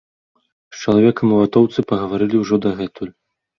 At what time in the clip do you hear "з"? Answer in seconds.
0.77-0.79